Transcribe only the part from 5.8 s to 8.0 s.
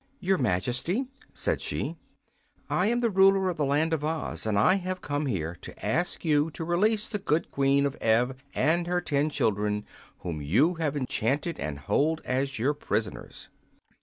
ask you to release the good Queen of